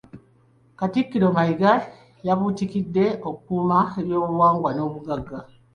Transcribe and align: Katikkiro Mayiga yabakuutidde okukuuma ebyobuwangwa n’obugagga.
Katikkiro 0.79 1.27
Mayiga 1.35 1.71
yabakuutidde 2.27 3.05
okukuuma 3.29 3.79
ebyobuwangwa 4.01 4.69
n’obugagga. 4.73 5.37